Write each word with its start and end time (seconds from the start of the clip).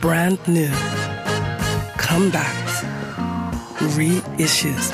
brand 0.00 0.38
new, 0.48 0.70
comebacks, 1.98 2.84
reissues. 3.94 4.90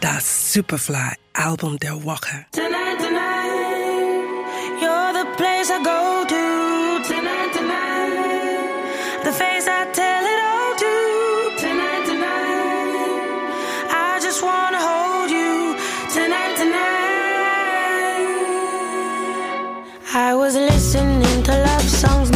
That 0.00 0.22
Superfly 0.22 1.16
Album 1.34 1.78
der 1.78 1.96
Woche. 1.96 2.46
Tonight, 2.52 2.98
tonight, 3.00 4.80
you're 4.80 5.12
the 5.18 5.26
place 5.36 5.70
I 5.70 5.82
go 5.82 6.24
to. 6.32 6.44
Tonight, 7.08 7.52
tonight, 7.52 9.24
the 9.24 9.32
face 9.32 9.66
I 9.66 9.90
tell 9.92 10.24
it 10.32 10.40
all 10.50 10.74
to. 10.82 10.94
Tonight, 11.58 12.04
tonight, 12.06 13.88
I 13.90 14.20
just 14.22 14.42
wanna 14.42 14.78
hold 14.80 15.30
you. 15.30 15.76
Tonight, 16.14 16.54
tonight, 16.56 17.02
I 20.14 20.34
was 20.36 20.54
listening 20.54 21.42
to 21.44 21.52
love 21.52 21.88
songs 21.88 22.30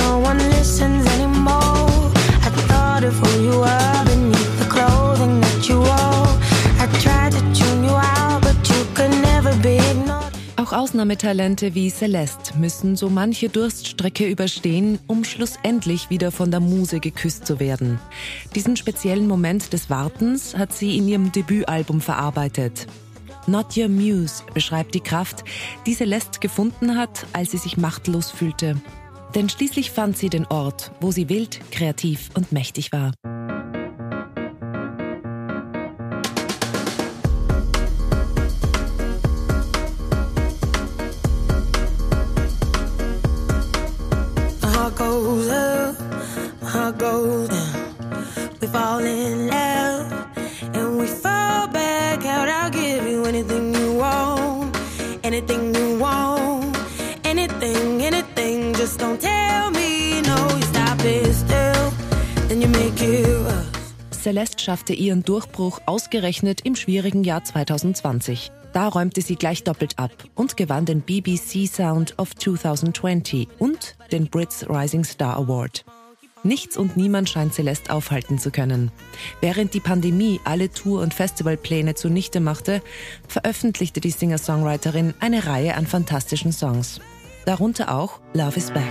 Auch 10.66 10.72
Ausnahmetalente 10.72 11.76
wie 11.76 11.90
Celeste 11.90 12.58
müssen 12.58 12.96
so 12.96 13.08
manche 13.08 13.48
Durststrecke 13.48 14.26
überstehen, 14.26 14.98
um 15.06 15.22
schlussendlich 15.22 16.10
wieder 16.10 16.32
von 16.32 16.50
der 16.50 16.58
Muse 16.58 16.98
geküsst 16.98 17.46
zu 17.46 17.60
werden. 17.60 18.00
Diesen 18.56 18.76
speziellen 18.76 19.28
Moment 19.28 19.72
des 19.72 19.90
Wartens 19.90 20.56
hat 20.56 20.72
sie 20.72 20.96
in 20.96 21.06
ihrem 21.06 21.30
Debütalbum 21.30 22.00
verarbeitet. 22.00 22.88
Not 23.46 23.76
Your 23.76 23.88
Muse 23.88 24.42
beschreibt 24.54 24.96
die 24.96 25.00
Kraft, 25.00 25.44
die 25.86 25.94
Celeste 25.94 26.40
gefunden 26.40 26.96
hat, 26.96 27.26
als 27.32 27.52
sie 27.52 27.58
sich 27.58 27.76
machtlos 27.76 28.32
fühlte. 28.32 28.74
Denn 29.36 29.48
schließlich 29.48 29.92
fand 29.92 30.18
sie 30.18 30.30
den 30.30 30.46
Ort, 30.46 30.90
wo 31.00 31.12
sie 31.12 31.28
wild, 31.28 31.60
kreativ 31.70 32.30
und 32.34 32.50
mächtig 32.50 32.90
war. 32.90 33.12
Down. 46.92 47.48
We 48.60 48.66
fall 48.68 49.00
in 49.00 49.48
love 49.48 50.12
and 50.74 50.98
we 50.98 51.06
fall 51.06 51.68
back 51.68 52.24
out. 52.24 52.48
I'll 52.48 52.70
give 52.70 53.06
you 53.06 53.24
anything 53.24 53.74
you 53.74 53.94
want, 53.94 54.76
anything 55.22 55.74
you 55.74 55.98
want, 55.98 56.76
anything, 57.24 58.02
anything. 58.02 58.74
Just 58.74 59.00
don't 59.00 59.20
tell 59.20 59.70
me 59.70 60.22
no. 60.22 60.36
You 60.56 60.62
stop 60.62 60.98
it 61.04 61.34
still, 61.34 61.92
then 62.48 62.60
you 62.60 62.68
make 62.68 63.00
it. 63.00 63.36
Celeste 64.10 64.60
schaffte 64.60 64.92
ihren 64.92 65.22
Durchbruch 65.22 65.80
ausgerechnet 65.86 66.62
im 66.64 66.74
schwierigen 66.74 67.22
Jahr 67.22 67.44
2020. 67.44 68.50
Da 68.72 68.88
räumte 68.88 69.22
sie 69.22 69.36
gleich 69.36 69.62
doppelt 69.62 69.98
ab 69.98 70.10
und 70.34 70.56
gewann 70.56 70.84
den 70.84 71.00
BBC 71.00 71.66
Sound 71.66 72.14
of 72.18 72.34
2020 72.34 73.48
und 73.58 73.96
den 74.10 74.26
Brits 74.26 74.68
Rising 74.68 75.04
Star 75.04 75.36
Award. 75.36 75.84
Nichts 76.42 76.76
und 76.76 76.96
niemand 76.96 77.28
scheint 77.28 77.54
Celeste 77.54 77.92
aufhalten 77.92 78.38
zu 78.38 78.50
können. 78.50 78.92
Während 79.40 79.74
die 79.74 79.80
Pandemie 79.80 80.40
alle 80.44 80.70
Tour- 80.70 81.00
und 81.02 81.14
Festivalpläne 81.14 81.94
zunichte 81.94 82.40
machte, 82.40 82.82
veröffentlichte 83.26 84.00
die 84.00 84.10
Singer-Songwriterin 84.10 85.14
eine 85.18 85.46
Reihe 85.46 85.74
an 85.74 85.86
fantastischen 85.86 86.52
Songs. 86.52 87.00
Darunter 87.46 87.94
auch 87.94 88.20
Love 88.34 88.56
is 88.56 88.70
Back. 88.70 88.84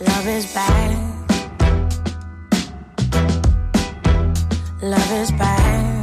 Love 0.00 0.30
is 0.30 0.46
back. 0.52 0.70
Love 4.82 5.22
is 5.22 5.32
back. 5.32 5.99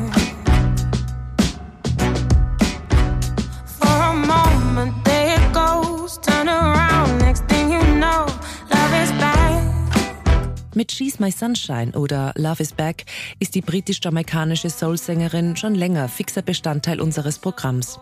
Mit 10.77 10.91
She's 10.91 11.19
My 11.19 11.31
Sunshine 11.31 11.93
oder 11.93 12.33
Love 12.37 12.61
is 12.61 12.71
Back 12.71 13.05
ist 13.39 13.55
die 13.55 13.61
britisch-jamaikanische 13.61 14.69
Soul-Sängerin 14.69 15.55
schon 15.55 15.73
länger 15.73 16.07
fixer 16.07 16.43
Bestandteil 16.43 17.01
unseres 17.01 17.39
Programms. 17.39 17.97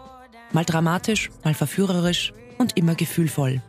Mal 0.51 0.65
dramatisch, 0.65 1.29
mal 1.45 1.53
verführerisch 1.53 2.33
und 2.57 2.75
immer 2.75 2.95
gefühlvoll. 2.95 3.61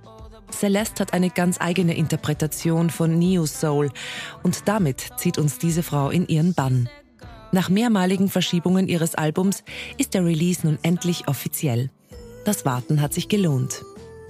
Celeste 0.51 1.03
hat 1.03 1.13
eine 1.13 1.31
ganz 1.31 1.61
eigene 1.61 1.97
Interpretation 1.97 2.91
von 2.91 3.17
Neo 3.17 3.47
Soul 3.47 3.93
und 4.43 4.67
damit 4.67 5.11
zieht 5.19 5.39
uns 5.39 5.59
diese 5.59 5.85
Frau 5.85 6.11
in 6.11 6.27
ihren 6.27 6.55
Bann. 6.55 6.89
Nach 7.53 7.69
mehrmaligen 7.69 8.29
Verschiebungen 8.29 8.89
ihres 8.89 9.15
Albums 9.15 9.63
ist 9.99 10.15
der 10.15 10.25
Release 10.25 10.67
nun 10.67 10.81
endlich 10.83 11.29
offiziell. 11.29 11.91
Das 12.45 12.65
Warten 12.65 13.01
hat 13.01 13.15
sich 13.15 13.29
gelohnt. 13.29 13.85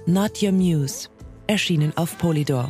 Not 0.05 0.43
Your 0.43 0.51
Muse, 0.51 1.09
erschienen 1.47 1.93
auf 1.97 2.19
Polydor. 2.19 2.69